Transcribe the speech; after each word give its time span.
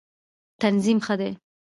تنظیم 0.61 0.97
ښه 1.05 1.15
دی. 1.19 1.31